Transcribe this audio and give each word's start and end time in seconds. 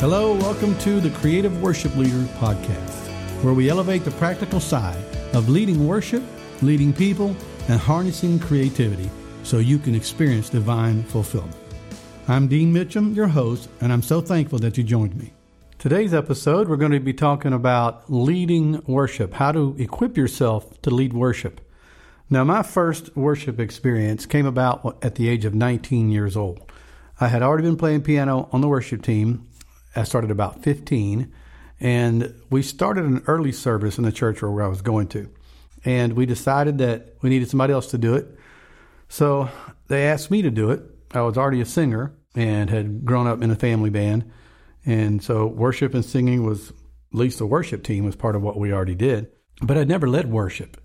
Hello, 0.00 0.32
welcome 0.32 0.78
to 0.78 0.98
the 0.98 1.10
Creative 1.10 1.60
Worship 1.60 1.94
Leader 1.94 2.24
Podcast, 2.38 3.06
where 3.44 3.52
we 3.52 3.68
elevate 3.68 4.02
the 4.02 4.10
practical 4.12 4.58
side 4.58 4.96
of 5.34 5.50
leading 5.50 5.86
worship, 5.86 6.22
leading 6.62 6.90
people, 6.90 7.36
and 7.68 7.78
harnessing 7.78 8.38
creativity 8.38 9.10
so 9.42 9.58
you 9.58 9.78
can 9.78 9.94
experience 9.94 10.48
divine 10.48 11.02
fulfillment. 11.02 11.54
I'm 12.28 12.48
Dean 12.48 12.72
Mitchum, 12.72 13.14
your 13.14 13.28
host, 13.28 13.68
and 13.82 13.92
I'm 13.92 14.00
so 14.00 14.22
thankful 14.22 14.58
that 14.60 14.78
you 14.78 14.84
joined 14.84 15.16
me. 15.16 15.34
Today's 15.78 16.14
episode, 16.14 16.66
we're 16.66 16.76
going 16.76 16.92
to 16.92 16.98
be 16.98 17.12
talking 17.12 17.52
about 17.52 18.10
leading 18.10 18.82
worship, 18.86 19.34
how 19.34 19.52
to 19.52 19.76
equip 19.78 20.16
yourself 20.16 20.80
to 20.80 20.88
lead 20.88 21.12
worship. 21.12 21.60
Now, 22.30 22.42
my 22.42 22.62
first 22.62 23.14
worship 23.14 23.60
experience 23.60 24.24
came 24.24 24.46
about 24.46 25.04
at 25.04 25.16
the 25.16 25.28
age 25.28 25.44
of 25.44 25.54
19 25.54 26.10
years 26.10 26.38
old. 26.38 26.72
I 27.20 27.28
had 27.28 27.42
already 27.42 27.64
been 27.64 27.76
playing 27.76 28.00
piano 28.00 28.48
on 28.50 28.62
the 28.62 28.68
worship 28.68 29.02
team 29.02 29.46
I 29.96 30.04
started 30.04 30.30
about 30.30 30.62
15, 30.62 31.32
and 31.80 32.34
we 32.50 32.62
started 32.62 33.04
an 33.04 33.22
early 33.26 33.52
service 33.52 33.98
in 33.98 34.04
the 34.04 34.12
church 34.12 34.42
where 34.42 34.62
I 34.62 34.68
was 34.68 34.82
going 34.82 35.08
to. 35.08 35.30
And 35.84 36.12
we 36.12 36.26
decided 36.26 36.78
that 36.78 37.16
we 37.22 37.30
needed 37.30 37.48
somebody 37.48 37.72
else 37.72 37.88
to 37.88 37.98
do 37.98 38.14
it. 38.14 38.38
So 39.08 39.48
they 39.88 40.06
asked 40.06 40.30
me 40.30 40.42
to 40.42 40.50
do 40.50 40.70
it. 40.70 40.82
I 41.12 41.22
was 41.22 41.36
already 41.36 41.60
a 41.60 41.66
singer 41.66 42.14
and 42.34 42.70
had 42.70 43.04
grown 43.04 43.26
up 43.26 43.42
in 43.42 43.50
a 43.50 43.56
family 43.56 43.90
band. 43.90 44.30
And 44.84 45.22
so 45.22 45.46
worship 45.46 45.94
and 45.94 46.04
singing 46.04 46.44
was, 46.44 46.70
at 46.70 46.74
least 47.18 47.38
the 47.38 47.46
worship 47.46 47.82
team 47.82 48.04
was 48.04 48.14
part 48.14 48.36
of 48.36 48.42
what 48.42 48.58
we 48.58 48.72
already 48.72 48.94
did. 48.94 49.28
But 49.62 49.76
I'd 49.76 49.88
never 49.88 50.08
led 50.08 50.30
worship. 50.30 50.80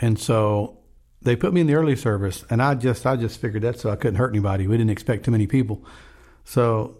And 0.00 0.18
so 0.18 0.78
they 1.22 1.36
put 1.36 1.52
me 1.52 1.62
in 1.62 1.66
the 1.66 1.74
early 1.74 1.96
service 1.96 2.44
and 2.50 2.62
I 2.62 2.74
just 2.74 3.06
I 3.06 3.16
just 3.16 3.40
figured 3.40 3.62
that 3.62 3.80
so 3.80 3.90
I 3.90 3.96
couldn't 3.96 4.16
hurt 4.16 4.30
anybody. 4.30 4.66
We 4.66 4.76
didn't 4.76 4.90
expect 4.90 5.24
too 5.24 5.30
many 5.30 5.46
people. 5.46 5.84
So 6.44 6.98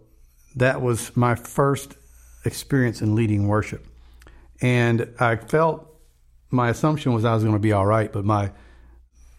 that 0.57 0.81
was 0.81 1.17
my 1.17 1.35
first 1.35 1.97
experience 2.45 3.03
in 3.03 3.15
leading 3.15 3.49
worship. 3.49 3.87
And 4.61 5.09
I 5.19 5.37
felt 5.37 5.91
my 6.51 6.69
assumption 6.69 7.13
was 7.13 7.25
I 7.25 7.35
was 7.35 7.43
going 7.43 7.55
to 7.55 7.61
be 7.61 7.73
all 7.73 7.87
right, 7.87 8.13
but 8.13 8.25
my 8.25 8.53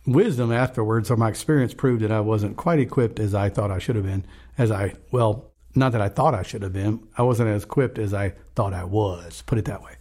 wisdom 0.06 0.52
afterwards 0.52 1.10
or 1.10 1.18
my 1.18 1.30
experience 1.30 1.74
proved 1.74 2.02
that 2.02 2.12
I 2.12 2.20
wasn't 2.20 2.58
quite 2.58 2.80
equipped 2.80 3.20
as 3.20 3.34
I 3.34 3.50
thought 3.50 3.72
I 3.72 3.80
should 3.80 3.96
have 3.96 4.06
been. 4.06 4.26
As 4.58 4.72
I, 4.72 4.94
well, 5.12 5.52
not 5.74 5.92
that 5.92 6.02
I 6.02 6.10
thought 6.10 6.34
I 6.34 6.44
should 6.44 6.62
have 6.62 6.74
been, 6.74 7.06
I 7.18 7.24
wasn't 7.24 7.50
as 7.50 7.64
equipped 7.64 7.98
as 8.00 8.14
I 8.14 8.34
thought 8.56 8.74
I 8.74 8.84
was, 8.84 9.42
put 9.46 9.58
it 9.58 9.66
that 9.66 9.82
way. 9.82 9.94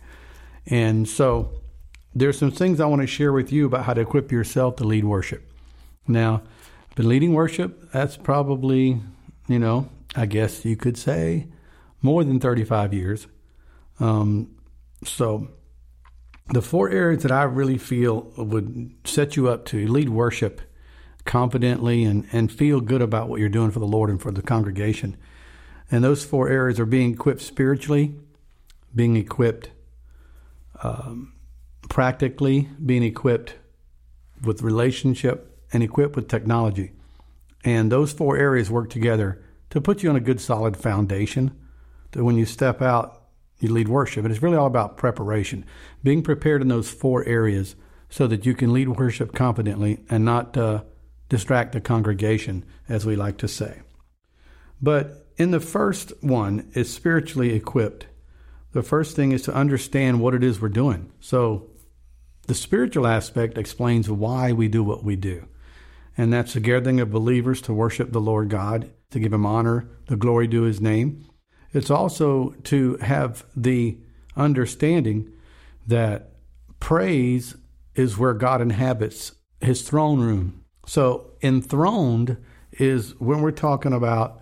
And 0.67 1.09
so 1.09 1.51
there's 2.15 2.39
some 2.39 2.51
things 2.51 2.81
I 2.81 2.87
want 2.87 3.03
to 3.03 3.07
share 3.07 3.33
with 3.33 3.53
you 3.53 3.67
about 3.67 3.85
how 3.85 3.95
to 3.95 4.01
equip 4.01 4.31
yourself 4.31 4.77
to 4.77 4.85
lead 4.85 5.05
worship. 5.05 5.51
Now, 6.07 6.43
I've 6.91 6.97
been 6.97 7.09
leading 7.09 7.33
worship, 7.33 7.91
that's 7.93 8.17
probably, 8.17 9.01
you 9.49 9.59
know, 9.59 9.89
I 10.17 10.27
guess 10.27 10.65
you 10.65 10.77
could 10.77 10.97
say, 10.97 11.49
more 12.03 12.23
than 12.25 12.41
35 12.41 12.95
years. 12.95 13.27
Um, 13.99 14.57
so, 15.05 15.49
the 16.49 16.63
four 16.63 16.91
areas 16.91 17.23
that 17.23 17.33
I 17.33 17.45
really 17.45 17.79
feel 17.79 18.33
would 18.37 18.95
set 19.05 19.37
you 19.37 19.49
up 19.49 19.65
to 19.67 19.87
lead 19.87 20.11
worship 20.11 20.61
confidently 21.25 22.05
and, 22.05 22.27
and 22.33 22.53
feel 22.53 22.81
good 22.81 23.01
about 23.01 23.29
what 23.29 23.41
you're 23.41 23.49
doing 23.49 23.71
for 23.71 23.79
the 23.79 23.87
Lord 23.87 24.11
and 24.11 24.21
for 24.21 24.31
the 24.31 24.43
congregation. 24.43 25.17
And 25.91 26.05
those 26.05 26.25
four 26.25 26.49
areas 26.49 26.79
are 26.79 26.87
being 26.87 27.13
equipped 27.15 27.41
spiritually, 27.41 28.15
being 28.95 29.17
equipped 29.17 29.71
um, 30.83 31.33
practically, 31.89 32.69
being 32.85 33.03
equipped 33.03 33.55
with 34.43 34.63
relationship, 34.63 35.59
and 35.73 35.83
equipped 35.83 36.17
with 36.17 36.29
technology. 36.29 36.93
And 37.65 37.91
those 37.91 38.13
four 38.13 38.37
areas 38.37 38.71
work 38.71 38.91
together 38.91 39.44
to 39.75 39.81
put 39.81 40.05
you 40.05 40.09
on 40.09 40.15
a 40.15 40.21
good 40.21 40.41
solid 40.41 40.77
foundation 40.77 41.51
that 42.13 42.23
when 42.23 42.39
you 42.39 42.47
step 42.47 42.81
out, 42.81 43.23
you 43.59 43.69
lead 43.69 43.89
worship. 43.89 44.25
And 44.25 44.33
it's 44.33 44.43
really 44.43 44.57
all 44.57 44.69
about 44.69 44.97
preparation, 44.97 45.67
being 46.05 46.23
prepared 46.23 46.63
in 46.63 46.69
those 46.69 46.89
four 46.89 47.25
areas 47.25 47.75
so 48.09 48.29
that 48.29 48.47
you 48.47 48.55
can 48.55 48.73
lead 48.73 48.89
worship 48.89 49.35
confidently 49.35 50.05
and 50.09 50.25
not 50.25 50.57
uh, 50.57 50.85
distract 51.29 51.73
the 51.73 51.81
congregation, 51.81 52.65
as 52.89 53.05
we 53.05 53.17
like 53.17 53.37
to 53.39 53.49
say. 53.49 53.81
But 54.81 55.27
in 55.37 55.51
the 55.51 55.59
first 55.59 56.13
one 56.23 56.71
is 56.75 56.93
spiritually 56.93 57.53
equipped. 57.53 58.07
The 58.71 58.83
first 58.85 59.17
thing 59.17 59.33
is 59.33 59.43
to 59.43 59.55
understand 59.55 60.21
what 60.21 60.35
it 60.35 60.45
is 60.45 60.61
we're 60.61 60.69
doing. 60.69 61.11
So 61.19 61.69
the 62.47 62.55
spiritual 62.55 63.09
aspect 63.09 63.59
explains 63.59 64.09
why 64.09 64.53
we 64.53 64.69
do 64.69 64.85
what 64.85 65.03
we 65.03 65.17
do. 65.17 65.49
And 66.17 66.33
that's 66.33 66.55
the 66.55 66.61
gathering 66.61 67.01
of 67.01 67.11
believers 67.11 67.61
to 67.63 67.75
worship 67.75 68.13
the 68.13 68.21
Lord 68.21 68.49
God 68.49 68.91
to 69.11 69.19
give 69.19 69.33
him 69.33 69.47
honor, 69.47 69.89
the 70.07 70.17
glory 70.17 70.47
due 70.47 70.63
his 70.63 70.81
name. 70.81 71.25
It's 71.73 71.91
also 71.91 72.51
to 72.65 72.97
have 72.99 73.45
the 73.57 73.99
understanding 74.37 75.33
that 75.87 76.33
praise 76.81 77.57
is 77.95 78.19
where 78.19 78.35
God 78.35 78.61
inhabits 78.61 79.33
his 79.61 79.83
throne 79.83 80.21
room. 80.21 80.65
So, 80.87 81.31
enthroned 81.43 82.37
is 82.73 83.19
when 83.21 83.41
we're 83.41 83.53
talking 83.53 83.93
about 83.93 84.41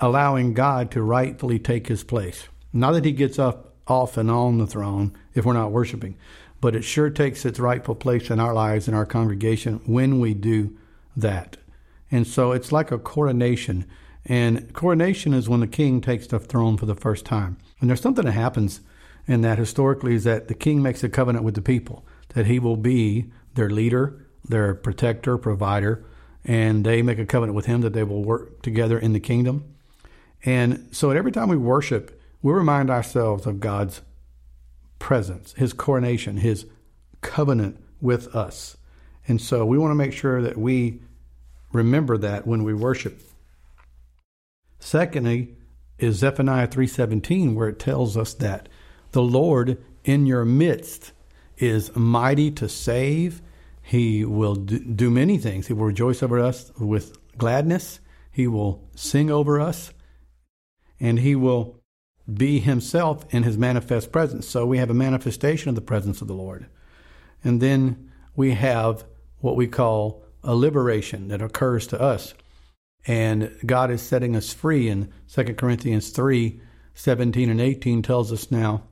allowing 0.00 0.54
God 0.54 0.90
to 0.92 1.02
rightfully 1.02 1.58
take 1.58 1.88
his 1.88 2.04
place. 2.04 2.48
Not 2.72 2.92
that 2.92 3.04
he 3.04 3.12
gets 3.12 3.38
up 3.38 3.74
off 3.86 4.16
and 4.16 4.30
on 4.30 4.58
the 4.58 4.66
throne 4.66 5.16
if 5.34 5.44
we're 5.44 5.52
not 5.52 5.72
worshiping, 5.72 6.16
but 6.60 6.74
it 6.74 6.82
sure 6.82 7.10
takes 7.10 7.44
its 7.44 7.60
rightful 7.60 7.94
place 7.94 8.30
in 8.30 8.40
our 8.40 8.54
lives 8.54 8.88
and 8.88 8.96
our 8.96 9.06
congregation 9.06 9.80
when 9.86 10.20
we 10.20 10.34
do 10.34 10.76
that. 11.16 11.56
And 12.10 12.26
so 12.26 12.52
it's 12.52 12.72
like 12.72 12.90
a 12.90 12.98
coronation. 12.98 13.86
And 14.24 14.72
coronation 14.74 15.32
is 15.32 15.48
when 15.48 15.60
the 15.60 15.66
king 15.66 16.00
takes 16.00 16.26
the 16.26 16.38
throne 16.38 16.76
for 16.76 16.86
the 16.86 16.94
first 16.94 17.24
time. 17.24 17.58
And 17.80 17.88
there's 17.88 18.00
something 18.00 18.24
that 18.24 18.32
happens 18.32 18.80
in 19.26 19.40
that 19.42 19.58
historically 19.58 20.14
is 20.14 20.24
that 20.24 20.48
the 20.48 20.54
king 20.54 20.82
makes 20.82 21.02
a 21.02 21.08
covenant 21.08 21.44
with 21.44 21.54
the 21.54 21.62
people 21.62 22.04
that 22.30 22.46
he 22.46 22.58
will 22.58 22.76
be 22.76 23.30
their 23.54 23.70
leader, 23.70 24.26
their 24.44 24.74
protector, 24.74 25.38
provider, 25.38 26.04
and 26.44 26.84
they 26.84 27.02
make 27.02 27.18
a 27.18 27.26
covenant 27.26 27.56
with 27.56 27.66
him 27.66 27.80
that 27.80 27.92
they 27.92 28.04
will 28.04 28.22
work 28.22 28.62
together 28.62 28.98
in 28.98 29.12
the 29.12 29.20
kingdom. 29.20 29.64
And 30.44 30.88
so 30.92 31.10
every 31.10 31.32
time 31.32 31.48
we 31.48 31.56
worship, 31.56 32.20
we 32.42 32.52
remind 32.52 32.90
ourselves 32.90 33.46
of 33.46 33.58
God's 33.58 34.02
presence, 34.98 35.54
his 35.54 35.72
coronation, 35.72 36.36
his 36.36 36.66
covenant 37.20 37.82
with 38.00 38.34
us. 38.34 38.76
And 39.28 39.40
so 39.40 39.66
we 39.66 39.78
want 39.78 39.90
to 39.90 39.96
make 39.96 40.12
sure 40.12 40.42
that 40.42 40.56
we 40.56 41.00
remember 41.72 42.16
that 42.18 42.46
when 42.46 42.64
we 42.64 42.74
worship. 42.74 43.20
Secondly, 44.78 45.56
is 45.98 46.16
Zephaniah 46.16 46.68
3:17 46.68 47.54
where 47.54 47.68
it 47.68 47.78
tells 47.78 48.16
us 48.16 48.34
that 48.34 48.68
the 49.12 49.22
Lord 49.22 49.82
in 50.04 50.26
your 50.26 50.44
midst 50.44 51.12
is 51.56 51.94
mighty 51.96 52.50
to 52.52 52.68
save. 52.68 53.40
He 53.82 54.24
will 54.24 54.54
do 54.54 55.10
many 55.10 55.38
things. 55.38 55.68
He 55.68 55.72
will 55.72 55.86
rejoice 55.86 56.22
over 56.22 56.38
us 56.38 56.70
with 56.78 57.16
gladness. 57.38 58.00
He 58.30 58.46
will 58.46 58.88
sing 58.94 59.30
over 59.30 59.60
us. 59.60 59.92
And 61.00 61.20
he 61.20 61.34
will 61.34 61.80
be 62.32 62.58
himself 62.58 63.24
in 63.32 63.44
his 63.44 63.56
manifest 63.56 64.12
presence. 64.12 64.46
So 64.46 64.66
we 64.66 64.78
have 64.78 64.90
a 64.90 64.94
manifestation 64.94 65.68
of 65.68 65.74
the 65.76 65.80
presence 65.80 66.20
of 66.20 66.28
the 66.28 66.34
Lord. 66.34 66.66
And 67.44 67.60
then 67.62 68.10
we 68.34 68.52
have 68.54 69.04
what 69.46 69.54
we 69.54 69.68
call 69.68 70.24
a 70.42 70.56
liberation 70.56 71.28
that 71.28 71.40
occurs 71.40 71.86
to 71.86 72.00
us. 72.00 72.34
And 73.06 73.56
God 73.64 73.92
is 73.92 74.02
setting 74.02 74.34
us 74.34 74.52
free. 74.52 74.88
And 74.88 75.12
2 75.32 75.54
Corinthians 75.54 76.10
3 76.10 76.60
17 76.94 77.50
and 77.50 77.60
18 77.60 78.02
tells 78.02 78.32
us 78.32 78.50
now, 78.50 78.82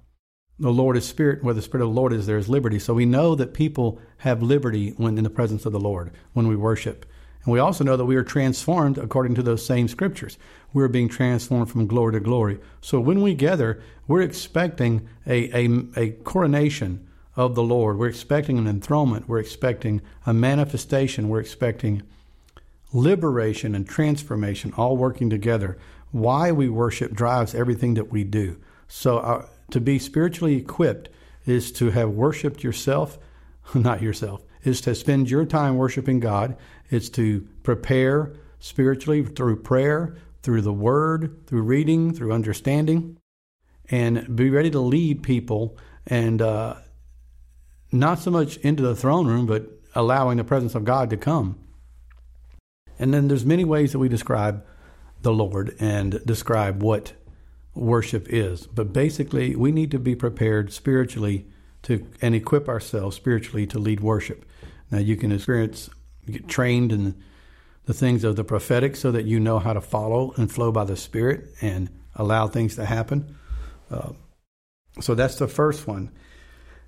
the 0.58 0.70
Lord 0.70 0.96
is 0.96 1.06
spirit, 1.08 1.42
where 1.42 1.54
the 1.54 1.62
spirit 1.62 1.82
of 1.82 1.88
the 1.88 2.00
Lord 2.00 2.12
is, 2.12 2.26
there 2.26 2.38
is 2.38 2.50
liberty. 2.50 2.78
So 2.78 2.94
we 2.94 3.06
know 3.06 3.34
that 3.34 3.54
people 3.54 3.98
have 4.18 4.42
liberty 4.42 4.90
when 4.90 5.18
in 5.18 5.24
the 5.24 5.30
presence 5.30 5.66
of 5.66 5.72
the 5.72 5.80
Lord, 5.80 6.12
when 6.34 6.46
we 6.46 6.54
worship. 6.54 7.06
And 7.44 7.52
we 7.52 7.58
also 7.58 7.82
know 7.82 7.96
that 7.96 8.04
we 8.04 8.14
are 8.14 8.22
transformed 8.22 8.98
according 8.98 9.34
to 9.36 9.42
those 9.42 9.64
same 9.64 9.88
scriptures. 9.88 10.38
We're 10.72 10.88
being 10.88 11.08
transformed 11.08 11.70
from 11.70 11.86
glory 11.86 12.12
to 12.12 12.20
glory. 12.20 12.60
So 12.80 13.00
when 13.00 13.22
we 13.22 13.34
gather, 13.34 13.82
we're 14.06 14.22
expecting 14.22 15.08
a, 15.26 15.64
a, 15.64 15.68
a 15.96 16.10
coronation 16.10 17.08
of 17.36 17.54
the 17.54 17.62
Lord. 17.62 17.98
We're 17.98 18.08
expecting 18.08 18.58
an 18.58 18.66
enthronement. 18.66 19.28
We're 19.28 19.38
expecting 19.38 20.00
a 20.26 20.32
manifestation. 20.32 21.28
We're 21.28 21.40
expecting 21.40 22.02
liberation 22.92 23.74
and 23.74 23.88
transformation 23.88 24.72
all 24.76 24.96
working 24.96 25.30
together. 25.30 25.76
Why 26.12 26.52
we 26.52 26.68
worship 26.68 27.12
drives 27.12 27.54
everything 27.54 27.94
that 27.94 28.10
we 28.10 28.24
do. 28.24 28.58
So, 28.86 29.18
uh, 29.18 29.46
to 29.70 29.80
be 29.80 29.98
spiritually 29.98 30.56
equipped 30.56 31.08
is 31.46 31.72
to 31.72 31.90
have 31.90 32.10
worshiped 32.10 32.62
yourself, 32.62 33.18
not 33.74 34.02
yourself, 34.02 34.42
is 34.62 34.80
to 34.82 34.94
spend 34.94 35.28
your 35.28 35.44
time 35.44 35.76
worshiping 35.76 36.20
God. 36.20 36.56
It's 36.90 37.08
to 37.10 37.46
prepare 37.62 38.32
spiritually 38.60 39.24
through 39.24 39.62
prayer, 39.62 40.16
through 40.42 40.62
the 40.62 40.72
word, 40.72 41.46
through 41.46 41.62
reading, 41.62 42.14
through 42.14 42.32
understanding, 42.32 43.18
and 43.90 44.36
be 44.36 44.50
ready 44.50 44.70
to 44.70 44.80
lead 44.80 45.22
people 45.22 45.76
and 46.06 46.40
uh, 46.40 46.76
not 47.94 48.18
so 48.18 48.30
much 48.30 48.56
into 48.58 48.82
the 48.82 48.96
throne 48.96 49.26
room, 49.26 49.46
but 49.46 49.70
allowing 49.94 50.36
the 50.36 50.44
presence 50.44 50.74
of 50.74 50.84
God 50.84 51.10
to 51.10 51.16
come. 51.16 51.58
And 52.98 53.14
then 53.14 53.28
there's 53.28 53.44
many 53.44 53.64
ways 53.64 53.92
that 53.92 53.98
we 53.98 54.08
describe 54.08 54.64
the 55.22 55.32
Lord 55.32 55.74
and 55.80 56.20
describe 56.24 56.82
what 56.82 57.12
worship 57.74 58.26
is. 58.28 58.66
But 58.66 58.92
basically, 58.92 59.56
we 59.56 59.72
need 59.72 59.90
to 59.92 59.98
be 59.98 60.14
prepared 60.14 60.72
spiritually 60.72 61.46
to 61.82 62.06
and 62.22 62.34
equip 62.34 62.68
ourselves 62.68 63.16
spiritually 63.16 63.66
to 63.68 63.78
lead 63.78 64.00
worship. 64.00 64.44
Now, 64.90 64.98
you 64.98 65.16
can 65.16 65.32
experience, 65.32 65.90
get 66.30 66.48
trained 66.48 66.92
in 66.92 67.14
the 67.86 67.94
things 67.94 68.24
of 68.24 68.36
the 68.36 68.44
prophetic 68.44 68.96
so 68.96 69.12
that 69.12 69.24
you 69.24 69.38
know 69.38 69.58
how 69.58 69.72
to 69.72 69.80
follow 69.80 70.32
and 70.36 70.50
flow 70.50 70.72
by 70.72 70.84
the 70.84 70.96
Spirit 70.96 71.46
and 71.60 71.90
allow 72.14 72.46
things 72.46 72.76
to 72.76 72.86
happen. 72.86 73.36
Uh, 73.90 74.12
so 75.00 75.14
that's 75.14 75.36
the 75.36 75.48
first 75.48 75.86
one. 75.86 76.10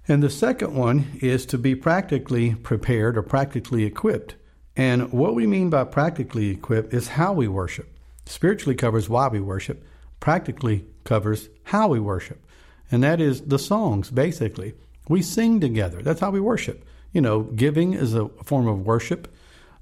And 0.08 0.22
the 0.22 0.30
second 0.30 0.74
one 0.74 1.18
is 1.20 1.46
to 1.46 1.58
be 1.58 1.74
practically 1.74 2.54
prepared 2.54 3.16
or 3.16 3.22
practically 3.22 3.84
equipped. 3.84 4.36
And 4.76 5.12
what 5.12 5.34
we 5.34 5.46
mean 5.46 5.70
by 5.70 5.84
practically 5.84 6.50
equipped 6.50 6.92
is 6.94 7.08
how 7.08 7.32
we 7.32 7.48
worship. 7.48 7.98
Spiritually 8.26 8.76
covers 8.76 9.08
why 9.08 9.28
we 9.28 9.40
worship, 9.40 9.84
practically 10.20 10.86
covers 11.04 11.48
how 11.64 11.88
we 11.88 11.98
worship. 11.98 12.44
And 12.90 13.02
that 13.02 13.20
is 13.20 13.42
the 13.42 13.58
songs, 13.58 14.10
basically. 14.10 14.74
We 15.08 15.22
sing 15.22 15.60
together. 15.60 16.02
That's 16.02 16.20
how 16.20 16.30
we 16.30 16.40
worship. 16.40 16.84
You 17.12 17.20
know, 17.20 17.42
giving 17.42 17.94
is 17.94 18.14
a 18.14 18.28
form 18.44 18.68
of 18.68 18.86
worship. 18.86 19.34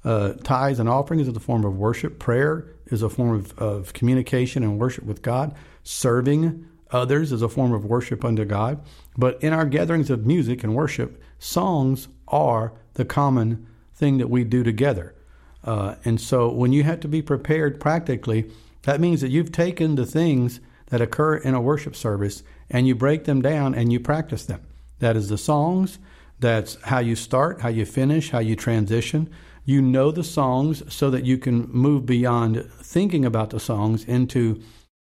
Uh, 0.04 0.34
tithes 0.42 0.78
and 0.78 0.88
offerings 0.88 1.28
is 1.28 1.36
a 1.36 1.40
form 1.40 1.64
of 1.64 1.76
worship. 1.76 2.18
Prayer 2.18 2.66
is 2.86 3.02
a 3.02 3.08
form 3.08 3.34
of, 3.34 3.58
of 3.58 3.92
communication 3.94 4.62
and 4.62 4.78
worship 4.78 5.04
with 5.04 5.22
God. 5.22 5.54
Serving 5.82 6.66
others 6.90 7.32
is 7.32 7.42
a 7.42 7.48
form 7.48 7.72
of 7.72 7.84
worship 7.84 8.25
unto 8.25 8.44
God. 8.44 8.81
But 9.16 9.42
in 9.42 9.52
our 9.52 9.66
gatherings 9.66 10.10
of 10.10 10.26
music 10.26 10.62
and 10.62 10.75
worship, 10.75 11.22
songs 11.38 12.08
are 12.28 12.72
the 12.94 13.04
common 13.04 13.66
thing 13.94 14.19
that 14.19 14.31
we 14.31 14.44
do 14.44 14.62
together. 14.62 15.14
Uh, 15.62 15.96
and 16.04 16.20
so 16.20 16.50
when 16.50 16.72
you 16.72 16.82
have 16.82 17.00
to 17.00 17.08
be 17.08 17.22
prepared 17.22 17.81
practically, 17.81 18.50
that 18.82 19.00
means 19.00 19.20
that 19.20 19.31
you've 19.31 19.52
taken 19.52 19.94
the 19.94 20.06
things 20.06 20.60
that 20.86 21.00
occur 21.00 21.36
in 21.36 21.54
a 21.54 21.60
worship 21.60 21.96
service 21.96 22.42
and 22.70 22.86
you 22.86 22.94
break 22.94 23.25
them 23.25 23.40
down 23.40 23.75
and 23.75 23.92
you 23.92 23.98
practice 23.98 24.44
them. 24.44 24.60
That 24.98 25.16
is 25.16 25.28
the 25.28 25.38
songs, 25.38 25.98
that's 26.38 26.81
how 26.82 26.98
you 26.98 27.16
start, 27.16 27.60
how 27.60 27.69
you 27.69 27.86
finish, 27.86 28.31
how 28.31 28.40
you 28.40 28.56
transition. 28.56 29.31
You 29.64 29.81
know 29.81 30.10
the 30.10 30.25
songs 30.25 30.82
so 30.92 31.10
that 31.10 31.25
you 31.25 31.38
can 31.38 31.70
move 31.70 32.04
beyond 32.04 32.70
thinking 32.82 33.25
about 33.25 33.50
the 33.50 33.60
songs 33.60 34.04
into 34.04 34.62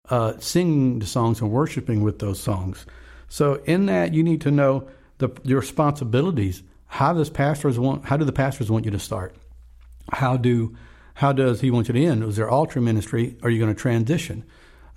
uh, 0.10 0.34
singing 0.40 1.00
the 1.00 1.06
songs 1.06 1.42
and 1.42 1.52
worshiping 1.52 2.04
with 2.04 2.20
those 2.20 2.40
songs. 2.40 2.86
So 3.30 3.62
in 3.66 3.88
that, 3.88 4.14
you 4.14 4.24
need 4.24 4.42
to 4.42 4.52
know 4.52 4.88
the 5.18 5.30
your 5.44 5.60
responsibilities. 5.60 6.64
How 6.86 7.14
does 7.14 7.30
pastors 7.30 7.78
want? 7.78 8.06
How 8.06 8.18
do 8.18 8.26
the 8.26 8.32
pastors 8.32 8.72
want 8.72 8.86
you 8.86 8.92
to 8.92 9.00
start? 9.00 9.36
How 10.12 10.38
do 10.38 10.76
how 11.16 11.34
does 11.34 11.62
he 11.62 11.72
want 11.72 11.88
you 11.88 11.94
to 11.94 12.06
end? 12.06 12.24
Is 12.24 12.36
there 12.36 12.50
altar 12.50 12.80
ministry? 12.80 13.38
Are 13.42 13.50
you 13.50 13.60
going 13.60 13.74
to 13.74 13.80
transition? 13.80 14.46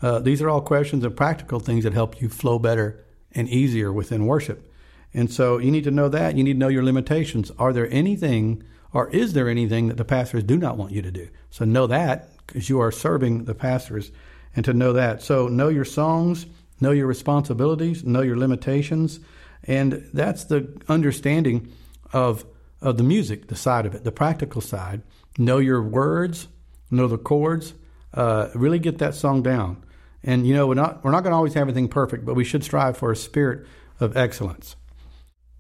Uh, 0.02 0.18
these 0.18 0.40
are 0.42 0.48
all 0.48 0.60
questions 0.60 1.04
and 1.04 1.16
practical 1.16 1.60
things 1.60 1.84
that 1.84 1.92
help 1.92 2.20
you 2.20 2.28
flow 2.28 2.58
better 2.58 3.04
and 3.32 3.48
easier 3.48 3.92
within 3.92 4.26
worship. 4.26 4.70
And 5.12 5.30
so 5.30 5.58
you 5.58 5.70
need 5.70 5.84
to 5.84 5.90
know 5.90 6.08
that. 6.08 6.36
You 6.36 6.44
need 6.44 6.54
to 6.54 6.58
know 6.58 6.68
your 6.68 6.84
limitations. 6.84 7.50
Are 7.58 7.72
there 7.72 7.90
anything, 7.90 8.62
or 8.92 9.08
is 9.10 9.32
there 9.32 9.48
anything 9.48 9.88
that 9.88 9.96
the 9.96 10.04
pastors 10.04 10.44
do 10.44 10.56
not 10.56 10.76
want 10.76 10.92
you 10.92 11.02
to 11.02 11.10
do? 11.10 11.28
So 11.50 11.64
know 11.64 11.86
that 11.86 12.28
because 12.46 12.68
you 12.68 12.80
are 12.80 12.92
serving 12.92 13.44
the 13.44 13.54
pastors, 13.54 14.12
and 14.56 14.64
to 14.64 14.74
know 14.74 14.92
that. 14.92 15.22
So 15.22 15.48
know 15.48 15.68
your 15.68 15.84
songs, 15.84 16.46
know 16.80 16.90
your 16.90 17.06
responsibilities, 17.06 18.04
know 18.04 18.22
your 18.22 18.36
limitations, 18.36 19.20
and 19.64 20.08
that's 20.12 20.44
the 20.44 20.80
understanding 20.88 21.72
of 22.12 22.44
of 22.80 22.96
the 22.96 23.02
music, 23.02 23.48
the 23.48 23.56
side 23.56 23.84
of 23.84 23.94
it, 23.94 24.04
the 24.04 24.12
practical 24.12 24.60
side. 24.60 25.02
Know 25.38 25.58
your 25.58 25.82
words, 25.82 26.48
know 26.90 27.06
the 27.06 27.18
chords, 27.18 27.74
uh, 28.14 28.48
really 28.54 28.78
get 28.78 28.98
that 28.98 29.14
song 29.14 29.42
down. 29.42 29.84
And 30.22 30.46
you 30.46 30.54
know, 30.54 30.66
we're 30.66 30.74
not 30.74 31.04
we're 31.04 31.10
not 31.10 31.22
going 31.22 31.32
to 31.32 31.36
always 31.36 31.54
have 31.54 31.62
everything 31.62 31.88
perfect, 31.88 32.24
but 32.24 32.34
we 32.34 32.44
should 32.44 32.64
strive 32.64 32.96
for 32.96 33.10
a 33.12 33.16
spirit 33.16 33.66
of 33.98 34.16
excellence. 34.16 34.76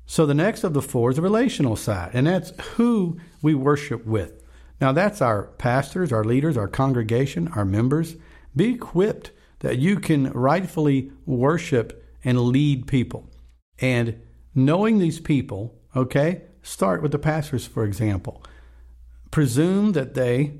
So 0.06 0.26
the 0.26 0.34
next 0.34 0.64
of 0.64 0.74
the 0.74 0.82
four 0.82 1.10
is 1.10 1.16
the 1.16 1.22
relational 1.22 1.76
side, 1.76 2.10
and 2.14 2.26
that's 2.26 2.52
who 2.72 3.20
we 3.42 3.54
worship 3.54 4.04
with. 4.04 4.42
Now 4.80 4.92
that's 4.92 5.22
our 5.22 5.44
pastors, 5.44 6.12
our 6.12 6.24
leaders, 6.24 6.56
our 6.56 6.68
congregation, 6.68 7.48
our 7.48 7.64
members. 7.64 8.16
Be 8.54 8.74
equipped 8.74 9.30
that 9.60 9.78
you 9.78 10.00
can 10.00 10.30
rightfully 10.32 11.12
worship 11.26 12.04
and 12.24 12.40
lead 12.40 12.86
people. 12.86 13.30
And 13.78 14.20
knowing 14.54 14.98
these 14.98 15.20
people, 15.20 15.78
okay, 15.94 16.42
start 16.62 17.02
with 17.02 17.12
the 17.12 17.18
pastors, 17.18 17.66
for 17.66 17.84
example. 17.84 18.42
Presume 19.30 19.92
that 19.92 20.14
they 20.14 20.58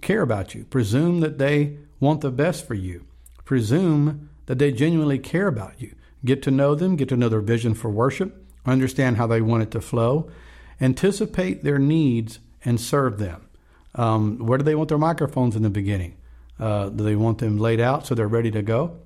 care 0.00 0.22
about 0.22 0.54
you. 0.54 0.64
Presume 0.64 1.20
that 1.20 1.38
they 1.38 1.78
want 2.00 2.20
the 2.20 2.30
best 2.30 2.66
for 2.66 2.74
you. 2.74 3.06
Presume 3.44 4.30
that 4.46 4.58
they 4.58 4.72
genuinely 4.72 5.18
care 5.18 5.46
about 5.46 5.80
you. 5.80 5.94
Get 6.24 6.42
to 6.42 6.50
know 6.50 6.74
them, 6.74 6.96
get 6.96 7.08
to 7.10 7.16
know 7.16 7.28
their 7.28 7.40
vision 7.40 7.74
for 7.74 7.90
worship, 7.90 8.44
understand 8.66 9.16
how 9.16 9.26
they 9.26 9.40
want 9.40 9.62
it 9.62 9.70
to 9.72 9.80
flow, 9.80 10.30
anticipate 10.80 11.62
their 11.62 11.78
needs, 11.78 12.40
and 12.64 12.80
serve 12.80 13.18
them. 13.18 13.48
Um, 13.94 14.38
where 14.38 14.58
do 14.58 14.64
they 14.64 14.74
want 14.74 14.88
their 14.88 14.98
microphones 14.98 15.54
in 15.54 15.62
the 15.62 15.70
beginning? 15.70 16.16
Uh, 16.58 16.88
do 16.88 17.04
they 17.04 17.16
want 17.16 17.38
them 17.38 17.58
laid 17.58 17.80
out 17.80 18.06
so 18.06 18.14
they're 18.14 18.28
ready 18.28 18.50
to 18.50 18.62
go? 18.62 18.98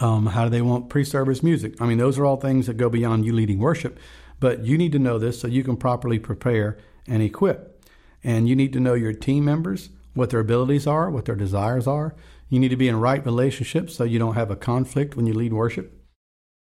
Um, 0.00 0.26
how 0.26 0.44
do 0.44 0.50
they 0.50 0.62
want 0.62 0.88
pre 0.88 1.04
service 1.04 1.42
music? 1.42 1.80
I 1.80 1.86
mean, 1.86 1.98
those 1.98 2.18
are 2.18 2.26
all 2.26 2.36
things 2.36 2.66
that 2.66 2.76
go 2.76 2.88
beyond 2.88 3.24
you 3.24 3.32
leading 3.32 3.58
worship, 3.58 3.98
but 4.40 4.64
you 4.64 4.78
need 4.78 4.92
to 4.92 4.98
know 4.98 5.18
this 5.18 5.40
so 5.40 5.48
you 5.48 5.64
can 5.64 5.76
properly 5.76 6.18
prepare 6.18 6.78
and 7.06 7.22
equip. 7.22 7.84
And 8.22 8.48
you 8.48 8.56
need 8.56 8.72
to 8.72 8.80
know 8.80 8.94
your 8.94 9.12
team 9.12 9.44
members, 9.44 9.90
what 10.14 10.30
their 10.30 10.40
abilities 10.40 10.86
are, 10.86 11.10
what 11.10 11.24
their 11.24 11.36
desires 11.36 11.86
are. 11.86 12.14
You 12.48 12.58
need 12.58 12.70
to 12.70 12.76
be 12.76 12.88
in 12.88 13.00
right 13.00 13.24
relationships 13.24 13.94
so 13.94 14.04
you 14.04 14.18
don't 14.18 14.34
have 14.34 14.50
a 14.50 14.56
conflict 14.56 15.16
when 15.16 15.26
you 15.26 15.34
lead 15.34 15.52
worship. 15.52 15.92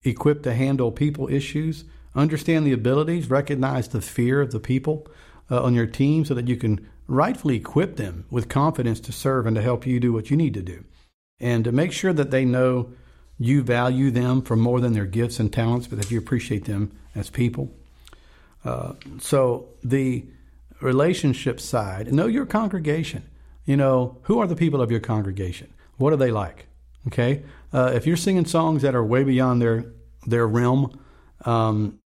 Equipped 0.03 0.43
to 0.43 0.53
handle 0.53 0.91
people 0.91 1.29
issues. 1.29 1.85
Understand 2.15 2.65
the 2.65 2.73
abilities, 2.73 3.29
recognize 3.29 3.87
the 3.87 4.01
fear 4.01 4.41
of 4.41 4.51
the 4.51 4.59
people 4.59 5.07
uh, 5.49 5.63
on 5.63 5.73
your 5.73 5.85
team 5.85 6.25
so 6.25 6.33
that 6.33 6.47
you 6.47 6.57
can 6.57 6.89
rightfully 7.11 7.57
equip 7.57 7.97
them 7.97 8.25
with 8.31 8.47
confidence 8.47 9.01
to 9.01 9.11
serve 9.11 9.45
and 9.45 9.55
to 9.55 9.61
help 9.61 9.85
you 9.85 9.99
do 9.99 10.13
what 10.13 10.31
you 10.31 10.37
need 10.37 10.53
to 10.53 10.61
do. 10.61 10.85
And 11.39 11.65
to 11.65 11.71
make 11.71 11.91
sure 11.91 12.13
that 12.13 12.31
they 12.31 12.45
know 12.45 12.93
you 13.37 13.63
value 13.63 14.11
them 14.11 14.41
for 14.41 14.55
more 14.55 14.79
than 14.79 14.93
their 14.93 15.05
gifts 15.05 15.39
and 15.39 15.51
talents, 15.51 15.87
but 15.87 15.99
that 15.99 16.09
you 16.09 16.17
appreciate 16.17 16.65
them 16.65 16.91
as 17.13 17.29
people. 17.29 17.69
Uh, 18.63 18.93
so 19.19 19.67
the 19.83 20.25
relationship 20.79 21.59
side, 21.59 22.13
know 22.13 22.27
your 22.27 22.45
congregation. 22.45 23.23
You 23.65 23.75
know, 23.75 24.17
who 24.23 24.39
are 24.39 24.47
the 24.47 24.55
people 24.55 24.81
of 24.81 24.89
your 24.89 24.99
congregation? 24.99 25.73
What 25.97 26.13
are 26.13 26.17
they 26.17 26.31
like? 26.31 26.67
Okay, 27.07 27.43
uh, 27.73 27.91
if 27.95 28.05
you're 28.05 28.15
singing 28.15 28.45
songs 28.45 28.83
that 28.83 28.95
are 28.95 29.03
way 29.03 29.23
beyond 29.23 29.61
their 29.61 29.85
their 30.27 30.47
realm, 30.47 30.99
um, 31.45 31.99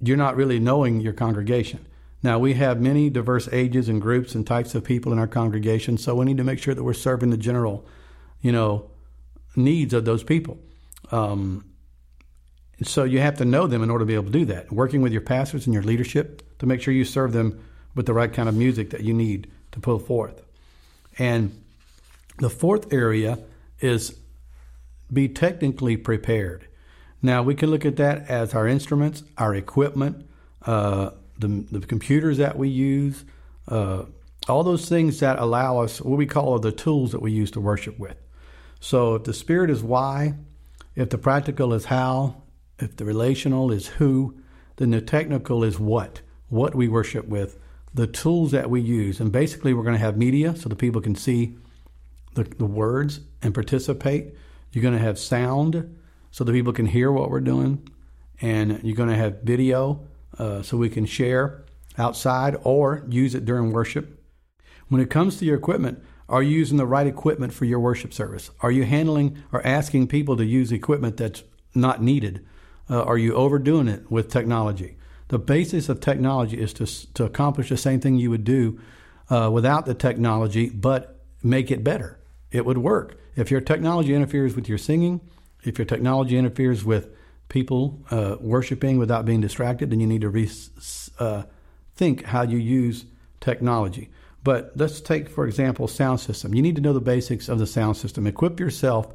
you're 0.00 0.16
not 0.16 0.36
really 0.36 0.60
knowing 0.60 1.00
your 1.00 1.12
congregation. 1.12 1.84
Now 2.22 2.38
we 2.38 2.54
have 2.54 2.80
many 2.80 3.10
diverse 3.10 3.48
ages 3.52 3.88
and 3.88 4.00
groups 4.00 4.34
and 4.34 4.46
types 4.46 4.74
of 4.74 4.84
people 4.84 5.12
in 5.12 5.18
our 5.18 5.26
congregation, 5.26 5.98
so 5.98 6.14
we 6.14 6.24
need 6.24 6.36
to 6.36 6.44
make 6.44 6.60
sure 6.60 6.74
that 6.74 6.84
we're 6.84 6.94
serving 6.94 7.30
the 7.30 7.36
general, 7.36 7.84
you 8.40 8.52
know, 8.52 8.90
needs 9.56 9.92
of 9.92 10.04
those 10.04 10.22
people. 10.22 10.58
Um, 11.10 11.64
so 12.82 13.04
you 13.04 13.20
have 13.20 13.36
to 13.38 13.44
know 13.44 13.66
them 13.66 13.82
in 13.82 13.90
order 13.90 14.02
to 14.02 14.06
be 14.06 14.14
able 14.14 14.26
to 14.26 14.30
do 14.30 14.44
that. 14.46 14.72
Working 14.72 15.02
with 15.02 15.12
your 15.12 15.20
pastors 15.20 15.66
and 15.66 15.74
your 15.74 15.82
leadership 15.82 16.58
to 16.58 16.66
make 16.66 16.80
sure 16.80 16.94
you 16.94 17.04
serve 17.04 17.32
them 17.32 17.62
with 17.94 18.06
the 18.06 18.14
right 18.14 18.32
kind 18.32 18.48
of 18.48 18.56
music 18.56 18.90
that 18.90 19.02
you 19.02 19.14
need 19.14 19.50
to 19.72 19.80
pull 19.80 19.98
forth. 19.98 20.42
And 21.18 21.62
the 22.38 22.50
fourth 22.50 22.92
area 22.92 23.38
is 23.80 24.16
be 25.12 25.28
technically 25.28 25.96
prepared. 25.96 26.66
Now 27.20 27.42
we 27.42 27.54
can 27.54 27.70
look 27.70 27.84
at 27.84 27.96
that 27.96 28.28
as 28.28 28.54
our 28.54 28.66
instruments, 28.66 29.22
our 29.36 29.54
equipment, 29.54 30.28
uh, 30.64 31.10
the, 31.42 31.78
the 31.78 31.86
computers 31.86 32.38
that 32.38 32.56
we 32.56 32.68
use, 32.68 33.24
uh, 33.68 34.04
all 34.48 34.64
those 34.64 34.88
things 34.88 35.20
that 35.20 35.38
allow 35.38 35.78
us 35.78 36.00
what 36.00 36.16
we 36.18 36.26
call 36.26 36.54
are 36.54 36.58
the 36.58 36.72
tools 36.72 37.12
that 37.12 37.22
we 37.22 37.32
use 37.32 37.50
to 37.52 37.60
worship 37.60 37.98
with. 37.98 38.16
So 38.80 39.14
if 39.14 39.24
the 39.24 39.34
spirit 39.34 39.70
is 39.70 39.82
why, 39.82 40.34
if 40.96 41.10
the 41.10 41.18
practical 41.18 41.72
is 41.72 41.84
how, 41.84 42.42
if 42.78 42.96
the 42.96 43.04
relational 43.04 43.70
is 43.70 43.86
who, 43.86 44.40
then 44.76 44.90
the 44.90 45.00
technical 45.00 45.62
is 45.62 45.78
what, 45.78 46.20
what 46.48 46.74
we 46.74 46.88
worship 46.88 47.26
with, 47.26 47.58
the 47.94 48.06
tools 48.06 48.50
that 48.52 48.70
we 48.70 48.80
use. 48.80 49.20
And 49.20 49.30
basically, 49.30 49.74
we're 49.74 49.84
going 49.84 49.94
to 49.94 50.00
have 50.00 50.16
media 50.16 50.56
so 50.56 50.68
the 50.68 50.76
people 50.76 51.00
can 51.00 51.14
see 51.14 51.56
the, 52.34 52.44
the 52.44 52.66
words 52.66 53.20
and 53.42 53.54
participate. 53.54 54.34
You're 54.72 54.82
going 54.82 54.96
to 54.96 55.00
have 55.00 55.18
sound 55.18 55.98
so 56.30 56.44
the 56.44 56.52
people 56.52 56.72
can 56.72 56.86
hear 56.86 57.12
what 57.12 57.30
we're 57.30 57.40
doing. 57.40 57.88
And 58.40 58.82
you're 58.82 58.96
going 58.96 59.10
to 59.10 59.16
have 59.16 59.42
video 59.42 60.08
uh, 60.38 60.62
so 60.62 60.76
we 60.76 60.88
can 60.88 61.06
share 61.06 61.64
outside 61.98 62.56
or 62.64 63.04
use 63.08 63.34
it 63.34 63.44
during 63.44 63.72
worship. 63.72 64.18
When 64.88 65.00
it 65.00 65.10
comes 65.10 65.38
to 65.38 65.44
your 65.44 65.56
equipment, 65.56 66.02
are 66.28 66.42
you 66.42 66.56
using 66.58 66.78
the 66.78 66.86
right 66.86 67.06
equipment 67.06 67.52
for 67.52 67.64
your 67.64 67.80
worship 67.80 68.12
service? 68.14 68.50
Are 68.60 68.70
you 68.70 68.84
handling 68.84 69.42
or 69.52 69.66
asking 69.66 70.06
people 70.08 70.36
to 70.36 70.44
use 70.44 70.72
equipment 70.72 71.16
that's 71.16 71.42
not 71.74 72.02
needed? 72.02 72.46
Uh, 72.88 73.02
are 73.02 73.18
you 73.18 73.34
overdoing 73.34 73.88
it 73.88 74.10
with 74.10 74.30
technology? 74.30 74.96
The 75.28 75.38
basis 75.38 75.88
of 75.88 76.00
technology 76.00 76.60
is 76.60 76.72
to, 76.74 77.12
to 77.14 77.24
accomplish 77.24 77.68
the 77.68 77.76
same 77.76 78.00
thing 78.00 78.16
you 78.16 78.30
would 78.30 78.44
do 78.44 78.80
uh, 79.30 79.50
without 79.52 79.86
the 79.86 79.94
technology, 79.94 80.68
but 80.68 81.20
make 81.42 81.70
it 81.70 81.84
better. 81.84 82.18
it 82.52 82.66
would 82.66 82.78
work. 82.78 83.18
If 83.34 83.50
your 83.50 83.60
technology 83.60 84.14
interferes 84.14 84.54
with 84.54 84.68
your 84.68 84.78
singing, 84.78 85.20
if 85.64 85.78
your 85.78 85.86
technology 85.86 86.36
interferes 86.36 86.84
with 86.84 87.08
people 87.52 88.00
uh, 88.10 88.36
worshiping 88.40 88.96
without 88.98 89.26
being 89.26 89.42
distracted, 89.42 89.90
then 89.90 90.00
you 90.00 90.06
need 90.06 90.22
to 90.22 90.30
rethink 90.30 91.12
uh, 92.24 92.26
how 92.26 92.42
you 92.42 92.56
use 92.56 93.04
technology. 93.40 94.10
But 94.42 94.72
let's 94.74 95.02
take, 95.02 95.28
for 95.28 95.46
example, 95.46 95.86
sound 95.86 96.20
system. 96.20 96.54
You 96.54 96.62
need 96.62 96.76
to 96.76 96.82
know 96.82 96.94
the 96.94 97.00
basics 97.00 97.50
of 97.50 97.58
the 97.58 97.66
sound 97.66 97.98
system. 97.98 98.26
Equip 98.26 98.58
yourself 98.58 99.12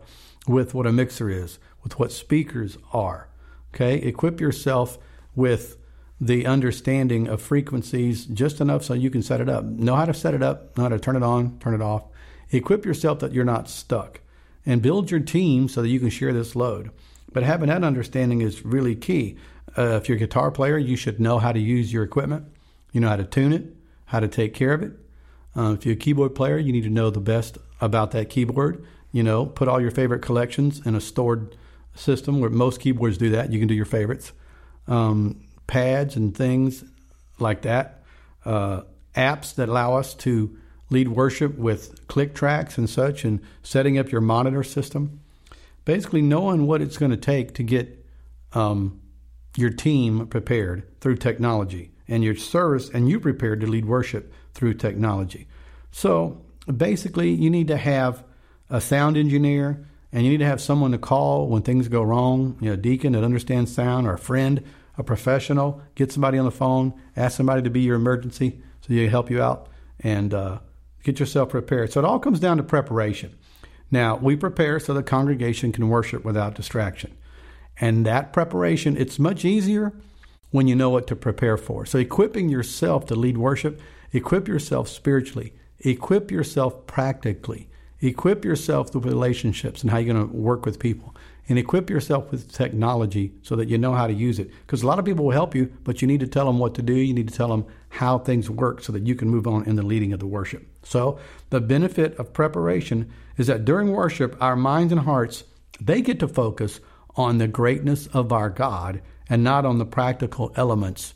with 0.47 0.75
what 0.75 0.85
a 0.85 0.93
mixer 0.93 1.31
is, 1.31 1.57
with 1.83 1.97
what 1.97 2.11
speakers 2.11 2.77
are. 2.93 3.27
Okay, 3.73 3.95
equip 3.97 4.39
yourself 4.39 4.99
with 5.35 5.77
the 6.21 6.45
understanding 6.45 7.27
of 7.27 7.41
frequencies 7.41 8.25
just 8.25 8.61
enough 8.61 8.83
so 8.83 8.93
you 8.93 9.09
can 9.09 9.23
set 9.23 9.41
it 9.41 9.49
up. 9.49 9.65
Know 9.65 9.95
how 9.95 10.05
to 10.05 10.13
set 10.13 10.35
it 10.35 10.43
up, 10.43 10.77
know 10.77 10.83
how 10.83 10.89
to 10.89 10.99
turn 10.99 11.15
it 11.15 11.23
on, 11.23 11.57
turn 11.59 11.73
it 11.73 11.81
off. 11.81 12.03
Equip 12.51 12.85
yourself 12.85 13.19
that 13.19 13.33
you're 13.33 13.43
not 13.43 13.67
stuck 13.67 14.21
and 14.63 14.81
build 14.81 15.09
your 15.09 15.19
team 15.19 15.67
so 15.67 15.81
that 15.81 15.89
you 15.89 15.99
can 15.99 16.09
share 16.09 16.33
this 16.33 16.55
load. 16.55 16.91
But 17.31 17.43
having 17.43 17.69
that 17.69 17.83
understanding 17.83 18.41
is 18.41 18.65
really 18.65 18.95
key. 18.95 19.37
Uh, 19.77 19.97
if 19.97 20.07
you're 20.07 20.15
a 20.15 20.19
guitar 20.19 20.51
player, 20.51 20.77
you 20.77 20.95
should 20.95 21.19
know 21.19 21.39
how 21.39 21.51
to 21.51 21.59
use 21.59 21.91
your 21.91 22.03
equipment. 22.03 22.45
You 22.91 23.01
know 23.01 23.09
how 23.09 23.17
to 23.17 23.25
tune 23.25 23.53
it, 23.53 23.75
how 24.05 24.19
to 24.19 24.27
take 24.27 24.53
care 24.53 24.73
of 24.73 24.81
it. 24.81 24.93
Uh, 25.55 25.73
if 25.73 25.85
you're 25.85 25.93
a 25.93 25.97
keyboard 25.97 26.35
player, 26.35 26.57
you 26.57 26.71
need 26.71 26.83
to 26.83 26.89
know 26.89 27.09
the 27.09 27.19
best 27.19 27.57
about 27.81 28.11
that 28.11 28.29
keyboard. 28.29 28.85
You 29.11 29.23
know, 29.23 29.45
put 29.45 29.67
all 29.67 29.81
your 29.81 29.91
favorite 29.91 30.21
collections 30.21 30.85
in 30.85 30.95
a 30.95 31.01
stored 31.01 31.55
system 31.95 32.39
where 32.39 32.49
most 32.49 32.79
keyboards 32.79 33.17
do 33.17 33.29
that. 33.31 33.51
You 33.51 33.59
can 33.59 33.67
do 33.67 33.73
your 33.73 33.85
favorites. 33.85 34.31
Um, 34.87 35.41
pads 35.65 36.15
and 36.15 36.35
things 36.35 36.83
like 37.39 37.63
that, 37.63 38.03
uh, 38.45 38.81
apps 39.15 39.53
that 39.55 39.69
allow 39.69 39.95
us 39.95 40.13
to 40.13 40.57
lead 40.89 41.09
worship 41.09 41.57
with 41.57 42.07
click 42.07 42.33
tracks 42.33 42.77
and 42.77 42.89
such, 42.89 43.25
and 43.25 43.41
setting 43.61 43.97
up 43.97 44.11
your 44.11 44.21
monitor 44.21 44.63
system. 44.63 45.19
Basically, 45.87 46.21
knowing 46.21 46.67
what 46.67 46.81
it's 46.81 46.97
going 46.97 47.11
to 47.11 47.17
take 47.17 47.53
to 47.53 47.63
get 47.63 48.05
um, 48.51 48.99
your 49.55 49.69
team 49.69 50.27
prepared 50.27 50.99
through 50.99 51.15
technology 51.15 51.93
and 52.09 52.25
your 52.25 52.35
service, 52.35 52.89
and 52.89 53.07
you 53.07 53.21
prepared 53.21 53.61
to 53.61 53.67
lead 53.67 53.85
worship 53.85 54.33
through 54.53 54.73
technology. 54.73 55.47
So 55.91 56.43
basically, 56.67 57.31
you 57.31 57.49
need 57.49 57.69
to 57.69 57.77
have 57.77 58.25
a 58.69 58.81
sound 58.81 59.15
engineer 59.15 59.85
and 60.11 60.25
you 60.25 60.31
need 60.31 60.39
to 60.39 60.45
have 60.45 60.59
someone 60.59 60.91
to 60.91 60.97
call 60.97 61.47
when 61.47 61.61
things 61.61 61.87
go 61.87 62.01
wrong, 62.01 62.57
you 62.59 62.67
know, 62.67 62.73
a 62.73 62.77
deacon 62.77 63.13
that 63.13 63.23
understands 63.23 63.73
sound 63.73 64.07
or 64.07 64.13
a 64.13 64.19
friend 64.19 64.65
a 64.97 65.03
professional, 65.03 65.81
get 65.95 66.11
somebody 66.11 66.37
on 66.37 66.43
the 66.43 66.51
phone, 66.51 66.93
ask 67.15 67.37
somebody 67.37 67.61
to 67.61 67.69
be 67.69 67.81
your 67.81 67.95
emergency 67.95 68.61
so 68.81 68.93
they 68.93 69.03
can 69.03 69.09
help 69.09 69.29
you 69.29 69.41
out 69.41 69.69
and 70.01 70.33
uh, 70.33 70.59
get 71.03 71.19
yourself 71.19 71.49
prepared. 71.49 71.93
So 71.93 72.01
it 72.01 72.05
all 72.05 72.19
comes 72.19 72.41
down 72.41 72.57
to 72.57 72.63
preparation. 72.63 73.37
Now, 73.89 74.17
we 74.17 74.35
prepare 74.35 74.79
so 74.79 74.93
the 74.93 75.03
congregation 75.03 75.71
can 75.71 75.89
worship 75.89 76.25
without 76.25 76.55
distraction. 76.55 77.15
And 77.79 78.05
that 78.05 78.33
preparation, 78.33 78.97
it's 78.97 79.19
much 79.19 79.45
easier 79.45 79.93
when 80.51 80.67
you 80.67 80.75
know 80.75 80.89
what 80.89 81.07
to 81.07 81.15
prepare 81.15 81.57
for. 81.57 81.85
So 81.85 81.99
equipping 81.99 82.49
yourself 82.49 83.05
to 83.07 83.15
lead 83.15 83.37
worship, 83.37 83.79
equip 84.11 84.47
yourself 84.47 84.87
spiritually, 84.87 85.53
equip 85.79 86.31
yourself 86.31 86.87
practically, 86.87 87.69
equip 88.01 88.43
yourself 88.43 88.93
with 88.93 89.05
relationships 89.05 89.81
and 89.81 89.91
how 89.91 89.97
you're 89.97 90.13
going 90.13 90.27
to 90.27 90.35
work 90.35 90.65
with 90.65 90.79
people 90.79 91.15
and 91.49 91.57
equip 91.57 91.89
yourself 91.89 92.29
with 92.29 92.51
technology 92.51 93.33
so 93.41 93.55
that 93.55 93.69
you 93.69 93.77
know 93.77 93.93
how 93.93 94.07
to 94.07 94.13
use 94.13 94.39
it. 94.39 94.51
Because 94.65 94.83
a 94.83 94.87
lot 94.87 94.99
of 94.99 95.05
people 95.05 95.25
will 95.25 95.31
help 95.31 95.55
you, 95.55 95.71
but 95.83 96.01
you 96.01 96.07
need 96.07 96.19
to 96.19 96.27
tell 96.27 96.45
them 96.45 96.59
what 96.59 96.75
to 96.75 96.81
do. 96.81 96.93
You 96.93 97.13
need 97.13 97.29
to 97.29 97.33
tell 97.33 97.47
them 97.47 97.65
how 97.89 98.19
things 98.19 98.49
work 98.49 98.83
so 98.83 98.91
that 98.91 99.07
you 99.07 99.15
can 99.15 99.29
move 99.29 99.47
on 99.47 99.65
in 99.65 99.75
the 99.75 99.83
leading 99.85 100.13
of 100.13 100.19
the 100.19 100.27
worship. 100.27 100.67
So, 100.83 101.19
the 101.49 101.61
benefit 101.61 102.17
of 102.17 102.33
preparation 102.33 103.11
is 103.37 103.47
that 103.47 103.65
during 103.65 103.91
worship, 103.91 104.35
our 104.41 104.55
minds 104.55 104.91
and 104.91 105.01
hearts, 105.01 105.43
they 105.79 106.01
get 106.01 106.19
to 106.19 106.27
focus 106.27 106.79
on 107.15 107.37
the 107.37 107.47
greatness 107.47 108.07
of 108.07 108.31
our 108.31 108.49
God 108.49 109.01
and 109.29 109.43
not 109.43 109.65
on 109.65 109.77
the 109.77 109.85
practical 109.85 110.51
elements 110.55 111.13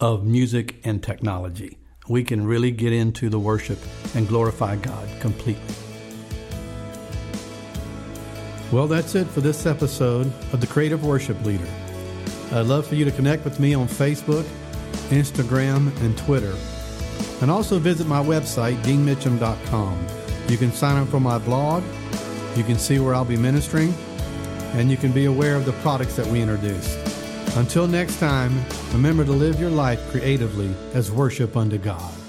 of 0.00 0.24
music 0.24 0.80
and 0.84 1.02
technology. 1.02 1.78
We 2.08 2.24
can 2.24 2.46
really 2.46 2.70
get 2.70 2.92
into 2.92 3.28
the 3.28 3.38
worship 3.38 3.78
and 4.14 4.26
glorify 4.26 4.76
God 4.76 5.08
completely. 5.20 5.74
Well, 8.72 8.86
that's 8.86 9.14
it 9.14 9.26
for 9.26 9.40
this 9.40 9.66
episode 9.66 10.26
of 10.52 10.60
The 10.60 10.66
Creative 10.66 11.04
Worship 11.04 11.42
Leader. 11.44 11.66
I'd 12.52 12.66
love 12.66 12.86
for 12.86 12.94
you 12.94 13.04
to 13.04 13.10
connect 13.10 13.44
with 13.44 13.60
me 13.60 13.74
on 13.74 13.88
Facebook, 13.88 14.46
Instagram, 15.10 15.94
and 16.02 16.16
Twitter. 16.18 16.54
And 17.40 17.50
also 17.50 17.78
visit 17.78 18.06
my 18.06 18.22
website, 18.22 18.76
deanmitchum.com. 18.82 20.06
You 20.48 20.56
can 20.56 20.72
sign 20.72 20.96
up 20.96 21.08
for 21.08 21.20
my 21.20 21.38
blog, 21.38 21.82
you 22.56 22.64
can 22.64 22.78
see 22.78 22.98
where 22.98 23.14
I'll 23.14 23.24
be 23.24 23.36
ministering, 23.36 23.94
and 24.74 24.90
you 24.90 24.96
can 24.96 25.12
be 25.12 25.26
aware 25.26 25.56
of 25.56 25.64
the 25.64 25.72
products 25.74 26.16
that 26.16 26.26
we 26.26 26.40
introduce. 26.40 26.96
Until 27.56 27.86
next 27.86 28.18
time, 28.20 28.52
remember 28.92 29.24
to 29.24 29.32
live 29.32 29.60
your 29.60 29.70
life 29.70 30.00
creatively 30.10 30.74
as 30.94 31.10
worship 31.10 31.56
unto 31.56 31.78
God. 31.78 32.19